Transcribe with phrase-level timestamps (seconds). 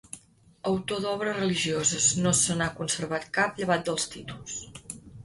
[0.69, 4.57] Autor d'obres religioses, no se n'ha conservat cap llevat dels títols.